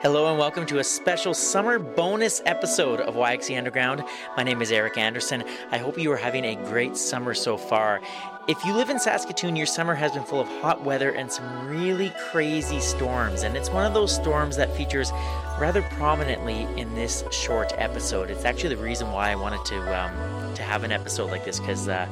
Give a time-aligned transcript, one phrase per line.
[0.00, 4.04] Hello and welcome to a special summer bonus episode of YXE Underground.
[4.36, 5.42] My name is Eric Anderson.
[5.72, 8.00] I hope you are having a great summer so far.
[8.46, 11.66] If you live in Saskatoon, your summer has been full of hot weather and some
[11.66, 15.10] really crazy storms, and it's one of those storms that features
[15.58, 18.30] rather prominently in this short episode.
[18.30, 21.58] It's actually the reason why I wanted to um, to have an episode like this
[21.58, 21.88] because.
[21.88, 22.06] Uh,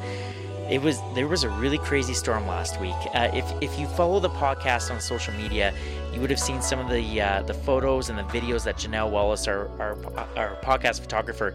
[0.70, 2.94] it was there was a really crazy storm last week.
[3.14, 5.72] Uh, if if you follow the podcast on social media,
[6.12, 9.10] you would have seen some of the uh, the photos and the videos that Janelle
[9.10, 9.96] Wallace, our, our
[10.36, 11.54] our podcast photographer,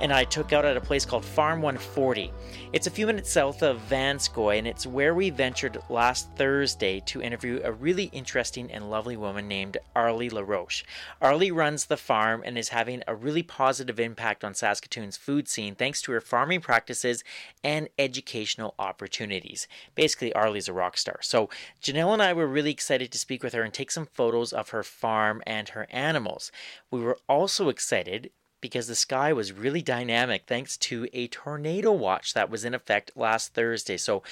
[0.00, 2.32] and I took out at a place called Farm 140.
[2.72, 7.20] It's a few minutes south of Vanscoy, and it's where we ventured last Thursday to
[7.20, 10.84] interview a really interesting and lovely woman named Arlie LaRoche.
[11.20, 15.74] Arlie runs the farm and is having a really positive impact on Saskatoon's food scene
[15.74, 17.22] thanks to her farming practices
[17.62, 19.68] and educational opportunities.
[19.94, 21.18] Basically, Arlie's a rock star.
[21.20, 21.50] So,
[21.82, 24.70] Janelle and I were really excited to speak with her and take some photos of
[24.70, 26.50] her farm and her animals.
[26.90, 28.30] We were also excited
[28.62, 33.10] because the sky was really dynamic thanks to a tornado watch that was in effect
[33.14, 33.98] last Thursday.
[33.98, 34.22] So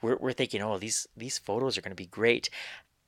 [0.00, 2.48] we're, we're thinking, oh, these, these photos are going to be great.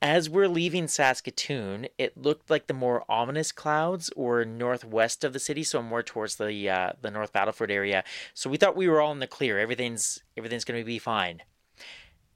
[0.03, 5.39] As we're leaving Saskatoon, it looked like the more ominous clouds were northwest of the
[5.39, 8.03] city, so more towards the uh, the North Battleford area.
[8.33, 9.57] So we thought we were all in the clear.
[9.57, 11.41] Everything's everything's going to be fine.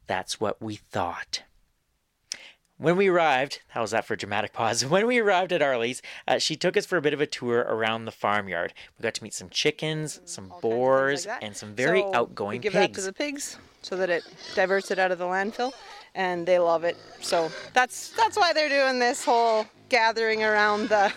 [0.08, 1.44] That's what we thought.
[2.80, 4.86] When we arrived, how was that for a dramatic pause?
[4.97, 7.59] When we arrived at Arlie's, uh, she took us for a bit of a tour
[7.67, 8.73] around the farmyard.
[8.97, 11.73] We got to meet some chickens, some All kinds of things boars, like and some
[11.75, 13.05] very So outgoing we give that to pigs.
[13.05, 15.72] the pigs so that it diverts it out of the landfill,
[16.14, 16.98] and they love it.
[17.22, 21.11] So that's that's why they're doing this whole gathering around the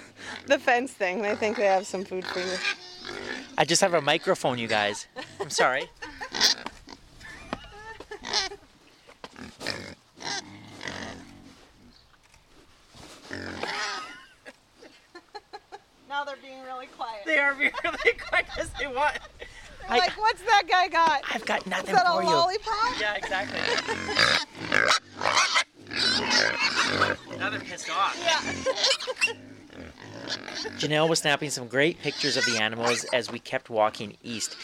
[0.46, 1.20] the fence thing.
[1.20, 2.56] They think they have some food for you.
[3.58, 5.08] I just have a microphone, you guys.
[5.40, 5.90] I'm sorry.
[16.20, 17.22] Now they're being really quiet.
[17.24, 19.16] They are being really quick as they want.
[19.88, 21.22] They're like, what's that guy got?
[21.34, 22.36] I've got nothing Is nothing that a you.
[22.36, 23.00] lollipop?
[23.00, 23.58] Yeah, exactly.
[27.38, 28.14] now they're pissed off.
[28.22, 28.38] Yeah.
[30.78, 34.56] Janelle was snapping some great pictures of the animals as we kept walking east.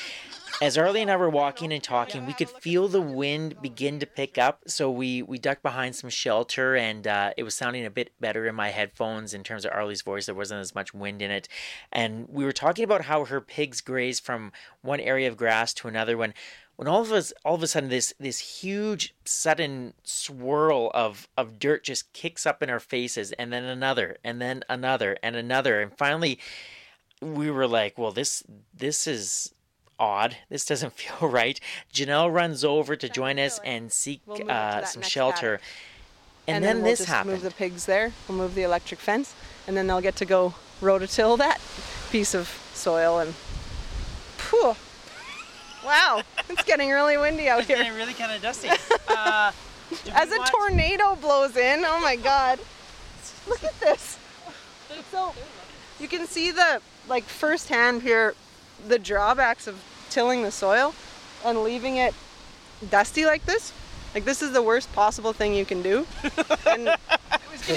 [0.63, 4.07] As Arlie and I were walking and talking, we could feel the wind begin to
[4.07, 7.91] pick up, so we, we ducked behind some shelter, and uh, it was sounding a
[7.91, 10.25] bit better in my headphones in terms of Arlie's voice.
[10.25, 11.47] There wasn't as much wind in it.
[11.93, 14.51] And we were talking about how her pigs graze from
[14.81, 16.33] one area of grass to another when
[16.77, 21.59] when all of us all of a sudden this this huge sudden swirl of of
[21.59, 25.81] dirt just kicks up in our faces and then another and then another and another
[25.81, 26.39] and finally
[27.23, 28.43] we were like well this
[28.75, 29.55] this is
[29.99, 31.61] odd this doesn't feel right
[31.93, 35.11] janelle runs over to join us and seek We'll move it to uh, some next
[35.13, 35.61] shelter
[36.49, 38.13] and, And, then, we'll this just happened move the pigs there.
[38.29, 39.35] We'll move the electric fence,
[39.67, 41.61] and then they'll get to go rototill that
[42.13, 43.19] piece of soil.
[43.19, 43.35] And
[44.39, 44.77] Phew.
[45.85, 47.79] wow, it's getting really windy out here.
[47.95, 48.69] really kind of dusty
[49.09, 49.51] uh,
[50.13, 52.61] As a want- tornado blows in, oh my god!
[53.49, 54.17] Look at this.
[55.11, 55.35] So
[55.99, 58.35] you can see the like firsthand here
[58.87, 60.95] the drawbacks of tilling the soil
[61.45, 62.15] and leaving it
[62.91, 63.73] dusty like this.
[64.15, 66.07] Like this is the worst possible thing you can do.
[66.67, 66.97] And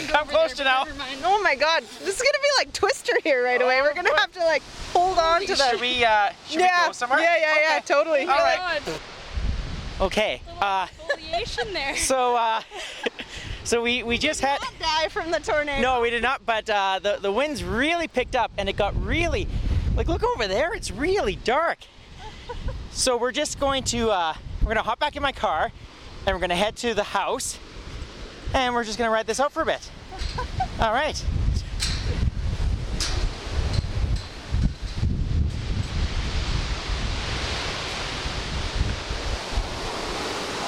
[0.09, 0.83] Come close to now
[1.23, 3.81] oh my god, this is gonna be like Twister here right away.
[3.81, 4.61] We're gonna have to like
[4.93, 5.55] hold on to the.
[5.55, 8.21] should we uh should yeah, we go somewhere yeah, yeah, yeah, totally.
[8.21, 8.81] All like,
[10.01, 11.95] okay uh foliation there.
[11.97, 12.61] so uh
[13.63, 15.81] so we we just had "Not die from the tornado.
[15.81, 18.93] no we did not but uh the the winds really picked up and it got
[19.03, 19.47] really
[19.95, 21.79] like look over there it's really dark.
[22.91, 25.71] So we're just going to uh we're gonna hop back in my car
[26.25, 27.57] and we're gonna head to the house
[28.53, 29.89] and we're just gonna ride this out for a bit.
[30.79, 31.23] All right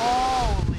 [0.04, 0.76] Holy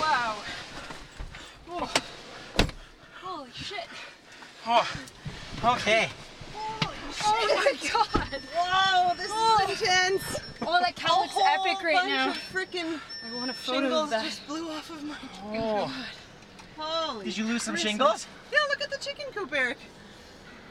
[0.00, 0.36] Wow.
[3.22, 3.88] Holy shit.
[4.66, 4.88] Oh,
[5.64, 6.08] okay.
[7.22, 8.40] Oh my god.
[8.56, 10.40] Whoa, this is intense.
[10.62, 12.32] Oh, that cow looks epic right now.
[12.52, 12.98] Freaking
[13.30, 14.24] I want a photo shingles of that.
[14.24, 15.16] just blew off of my.
[15.44, 16.06] Oh.
[16.78, 17.26] Holy.
[17.26, 17.90] Did you lose some Christmas.
[17.92, 18.26] shingles?
[18.52, 19.78] Yeah, look at the chicken coop, Eric.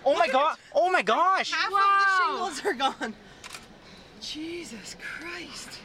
[0.06, 0.58] Oh my god!
[0.74, 1.52] Oh my gosh!
[1.52, 2.42] Half Wow.
[2.42, 3.14] of the shingles are gone.
[4.20, 5.80] Jesus Christ.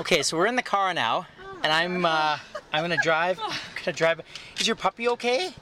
[0.00, 1.26] Okay, so we're in the car now,
[1.62, 2.38] and I'm uh,
[2.72, 3.38] I'm gonna drive.
[3.80, 4.20] I'm gonna drive.
[4.58, 5.54] Is your puppy okay?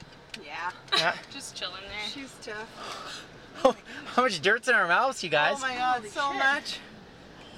[0.45, 1.15] Yeah, Yeah.
[1.33, 2.09] Just chilling there.
[2.13, 3.23] she's tough.
[3.63, 3.75] Oh,
[4.07, 5.55] how much dirt's in our mouths, you guys?
[5.57, 6.79] Oh my god, so much.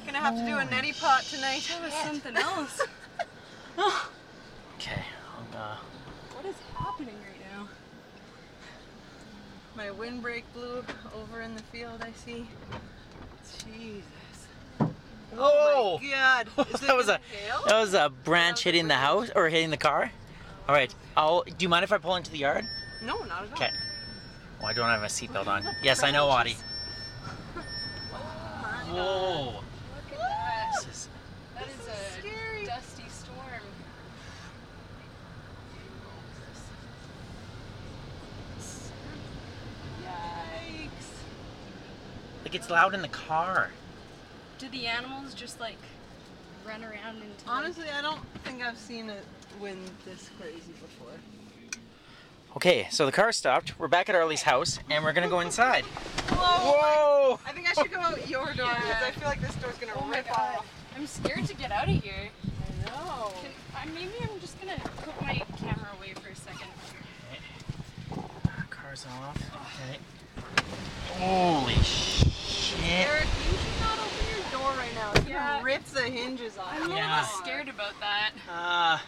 [0.05, 1.67] Gonna have to do a neti pot tonight.
[1.67, 2.81] That was something else.
[4.77, 5.03] Okay.
[5.37, 5.75] I'm, uh,
[6.35, 7.67] What is happening right now?
[9.75, 10.83] My windbreak blew
[11.15, 12.47] over in the field, I see.
[13.65, 14.03] Jesus.
[15.37, 15.99] Oh!
[16.03, 16.47] my god.
[16.73, 17.61] Is that it was a hail?
[17.67, 20.11] that was a branch hitting the house or hitting the car.
[20.67, 20.93] All right.
[21.17, 21.43] I'll.
[21.43, 22.65] Do you mind if I pull into the yard?
[23.03, 23.53] No, not at all.
[23.53, 23.69] Okay.
[24.61, 25.63] Oh, I don't have my seatbelt on.
[25.83, 26.55] Yes, I know, Arlie.
[28.91, 29.45] Whoa.
[29.55, 29.63] Look
[30.13, 30.71] at that.
[30.75, 31.09] This is
[31.55, 32.65] That is a Scary.
[32.65, 33.61] dusty storm.
[40.03, 41.07] Yikes.
[42.43, 43.71] like it's loud in the car.
[44.57, 45.77] Do the animals just like
[46.67, 49.17] run around into the- Honestly, I don't think I've seen a
[49.59, 51.13] wind this crazy before.
[52.55, 53.79] Okay, so the car stopped.
[53.79, 55.85] We're back at Arlie's house, and we're gonna go inside.
[55.85, 56.71] Whoa!
[56.71, 57.39] Whoa!
[57.45, 59.93] I think I should go out your door because I feel like this door's gonna
[59.95, 60.65] Oh rip off.
[60.97, 62.29] I'm scared to get out of here.
[62.43, 63.31] I know.
[63.41, 66.67] Can, I, maybe I'm just gonna put my camera away for a second.
[68.69, 69.37] Car's off.
[69.37, 69.99] Okay.
[71.23, 72.79] Holy shit!
[72.83, 75.11] Eric, you should not open your door right now.
[75.13, 75.27] It's
[75.71, 76.67] gonna rip the hinges off.
[76.73, 77.21] I'm a Yeah.
[77.21, 78.31] little scared about that.
[78.49, 78.99] Uh,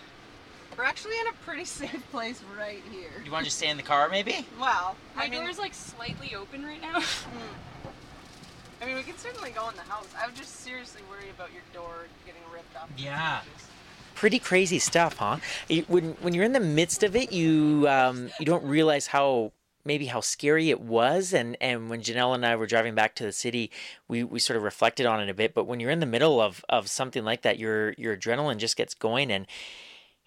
[0.77, 3.11] We're actually in a pretty safe place right here.
[3.23, 4.45] you want to just stay in the car, maybe?
[4.59, 7.01] Well, My I mean, door's like slightly open right now.
[8.81, 10.07] I mean, we can certainly go in the house.
[10.21, 12.89] I would just seriously worry about your door getting ripped off.
[12.97, 13.41] Yeah.
[14.15, 15.37] Pretty crazy stuff, huh?
[15.69, 19.51] You- When when you're in the midst of it, you um, you don't realize how
[19.85, 23.23] maybe how scary it was and and when Janelle and I were driving back to
[23.23, 23.71] the city
[24.07, 26.39] we we sort of reflected on it a bit but when you're in the middle
[26.39, 29.47] of of something like that your your adrenaline just gets going and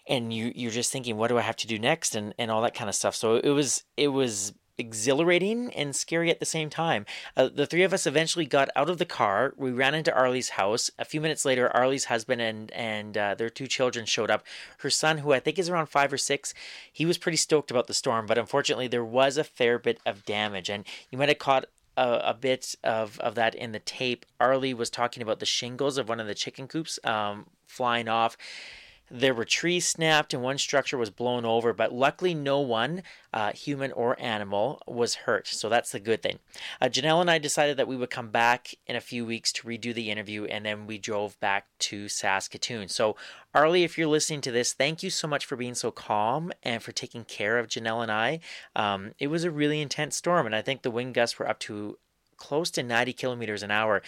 [0.08, 2.14] and you you're just thinking what do I have to do next?
[2.14, 3.14] and and all that kind of stuff.
[3.14, 7.06] So it was it was exhilarating and scary at the same time.
[7.36, 9.54] Uh, the three of us eventually got out of the car.
[9.56, 10.90] We ran into Arlie's house.
[10.98, 14.44] A few minutes later Arlie's husband and and uh, their two children showed up.
[14.78, 16.54] Her son who I think is around 5 or 6
[16.92, 20.24] he was pretty stoked about the storm but unfortunately there was a fair bit of
[20.24, 20.68] damage.
[20.68, 24.26] And you might have caught a, a bit of, of that in the tape.
[24.38, 28.36] Arlie was talking about the shingles of one of the chicken coops um, flying off.
[29.10, 33.52] There were trees snapped and one structure was blown over, but luckily no one, uh,
[33.52, 35.46] human or animal, was hurt.
[35.46, 36.40] So that's the good thing.
[36.80, 39.66] Uh, Janelle and I decided that we would come back in a few weeks to
[39.66, 42.88] redo the interview, and then we drove back to Saskatoon.
[42.88, 43.16] So,
[43.54, 46.82] Arlie, if you're listening to this, thank you so much for being so calm and
[46.82, 48.40] for taking care of Janelle and I.
[48.74, 51.60] Um, it was a really intense storm, and I think the wind gusts were up
[51.60, 51.98] to
[52.36, 54.02] close to 90 kilometers an hour,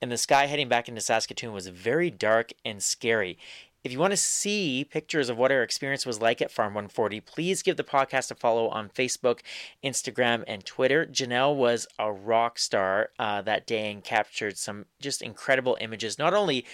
[0.00, 3.38] and the sky heading back into Saskatoon was very dark and scary.
[3.84, 7.20] If you want to see pictures of what our experience was like at Farm 140,
[7.20, 9.40] please give the podcast a follow on Facebook,
[9.84, 11.04] Instagram, and Twitter.
[11.04, 16.32] Janelle was a rock star uh, that day and captured some just incredible images, not
[16.32, 16.64] only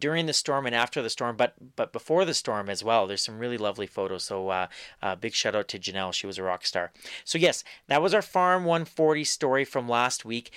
[0.00, 3.06] during the storm and after the storm, but but before the storm as well.
[3.06, 4.24] There's some really lovely photos.
[4.24, 4.66] So uh,
[5.00, 6.12] uh, big shout out to Janelle.
[6.12, 6.90] She was a rock star.
[7.24, 10.50] So yes, that was our Farm 140 story from last week.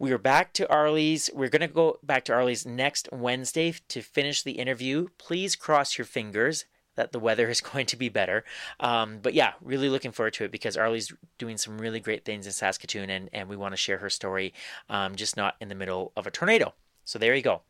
[0.00, 1.28] We are back to Arlie's.
[1.34, 5.08] We're going to go back to Arlie's next Wednesday to finish the interview.
[5.18, 8.44] Please cross your fingers that the weather is going to be better.
[8.78, 12.46] Um, but yeah, really looking forward to it because Arlie's doing some really great things
[12.46, 14.54] in Saskatoon and, and we want to share her story,
[14.88, 16.74] um, just not in the middle of a tornado.
[17.04, 17.62] So there you go.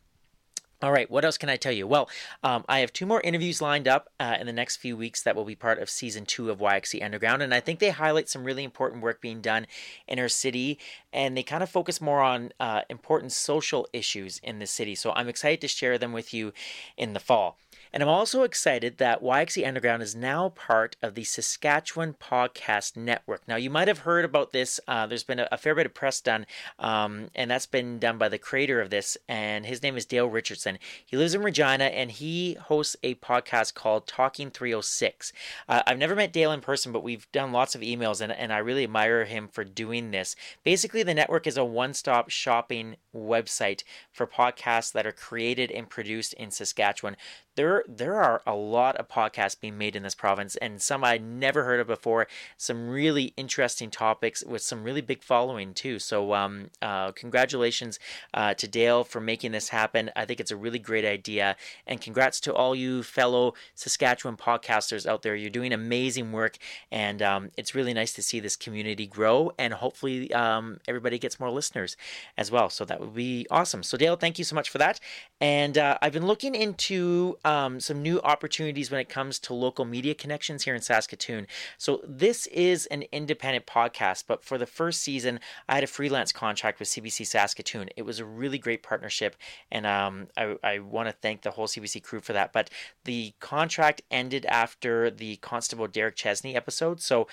[0.80, 1.88] All right, what else can I tell you?
[1.88, 2.08] Well,
[2.44, 5.34] um, I have two more interviews lined up uh, in the next few weeks that
[5.34, 8.44] will be part of season two of YXE Underground, and I think they highlight some
[8.44, 9.66] really important work being done
[10.06, 10.78] in our city,
[11.12, 14.94] and they kind of focus more on uh, important social issues in the city.
[14.94, 16.52] So I'm excited to share them with you
[16.96, 17.58] in the fall.
[17.92, 23.42] And I'm also excited that YXE Underground is now part of the Saskatchewan Podcast Network.
[23.48, 24.78] Now, you might have heard about this.
[24.86, 26.46] Uh, there's been a, a, fair bit of press done,
[26.78, 30.28] um, and that's been done by the creator of this, and his name is Dale
[30.28, 30.78] Richardson.
[31.04, 35.32] He lives in Regina, and he hosts a podcast called Talking 306.
[35.68, 38.52] Uh, I've never met Dale in person, but we've done lots of emails, and, and
[38.52, 40.36] I really admire him for doing this.
[40.62, 45.88] Basically, the network is a one stop shopping website for podcasts that are created and
[45.88, 47.16] produced in Saskatchewan
[47.58, 51.18] there there are a lot of podcasts being made in this province and some I
[51.18, 52.26] never heard of before.
[52.56, 55.98] Some really interesting topics with some really big following too.
[55.98, 57.98] So um, uh, congratulations
[58.34, 60.10] uh, to Dale for making this happen.
[60.16, 61.56] I think it's a really great idea.
[61.86, 65.34] And congrats to all you fellow Saskatchewan podcasters out there.
[65.34, 66.58] You're doing amazing work,
[66.90, 69.52] and um, it's really nice to see this community grow.
[69.58, 71.96] And hopefully, um, everybody gets more listeners
[72.36, 72.70] as well.
[72.70, 73.82] So that would be awesome.
[73.82, 75.00] So, Dale, thank you so much for that.
[75.40, 79.84] And uh, I've been looking into um, some new opportunities when it comes to local
[79.84, 81.46] media connections here in Saskatoon.
[81.76, 86.32] So, this is an independent podcast, but for the first season, I had a freelance
[86.32, 87.90] contract with CBC Saskatoon.
[87.96, 89.36] It was a really great partnership,
[89.70, 92.52] and um, I, I want to thank the whole CBC crew for that.
[92.52, 92.70] But
[93.04, 97.00] the contract ended after the Constable Derek Chesney episode.
[97.00, 97.28] So,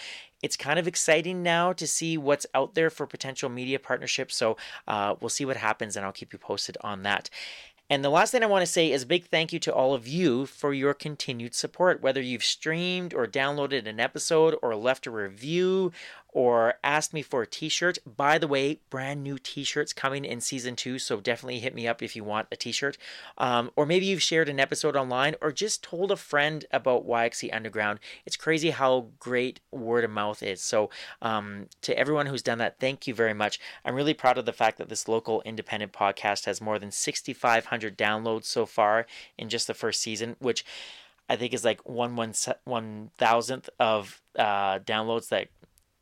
[0.46, 4.36] it's kind of exciting now to see what's out there for potential media partnerships.
[4.36, 7.32] So uh, we'll see what happens, and I'll keep you posted on that.
[7.90, 9.94] And the last thing I want to say is a big thank you to all
[9.94, 12.02] of you for your continued support.
[12.02, 15.92] Whether you've streamed or downloaded an episode or left a review
[16.36, 17.98] or asked me for a t-shirt.
[18.06, 22.04] By the way, brand new t-shirts coming in season two, so definitely hit me up
[22.04, 22.98] if you want a t-shirt.
[23.38, 27.56] Um, or maybe you've shared an episode online or just told a friend about YXE
[27.56, 28.00] Underground.
[28.26, 30.62] It's crazy how great word of mouth is.
[30.62, 30.90] So
[31.22, 33.58] um, to everyone who's done that, thank you very much.
[33.86, 37.75] I'm really proud of the fact that this local independent podcast has more than 6,500
[37.82, 39.06] downloads so far
[39.38, 40.66] in just the first season, which
[41.30, 42.34] I think is like one one
[42.66, 45.48] one thousandth of uh, downloads that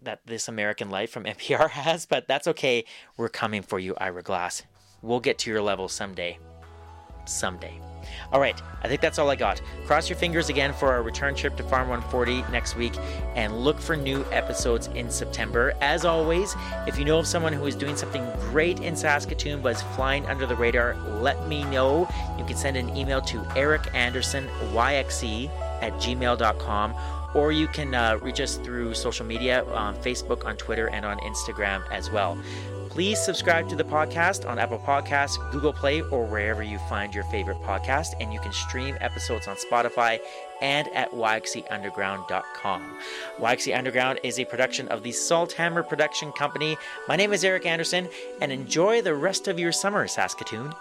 [0.01, 2.85] that This American Life from NPR has, but that's okay.
[3.17, 4.63] We're coming for you, Ira Glass.
[5.01, 6.39] We'll get to your level someday.
[7.25, 7.79] Someday.
[8.31, 9.61] All right, I think that's all I got.
[9.85, 12.93] Cross your fingers again for our return trip to Farm 140 next week
[13.35, 15.73] and look for new episodes in September.
[15.81, 16.55] As always,
[16.87, 20.25] if you know of someone who is doing something great in Saskatoon but is flying
[20.25, 22.09] under the radar, let me know.
[22.37, 25.49] You can send an email to Eric Anderson, YXE
[25.81, 26.95] at gmail.com
[27.33, 31.17] or you can uh, reach us through social media on Facebook, on Twitter, and on
[31.19, 32.37] Instagram as well.
[32.93, 37.23] Please subscribe to the podcast on Apple Podcasts, Google Play, or wherever you find your
[37.23, 38.13] favorite podcast.
[38.19, 40.19] And you can stream episodes on Spotify
[40.61, 42.97] and at YXEUnderground.com.
[43.39, 46.77] YXE Underground is a production of the Salthammer Production Company.
[47.07, 48.07] My name is Eric Anderson,
[48.41, 50.71] and enjoy the rest of your summer, Saskatoon.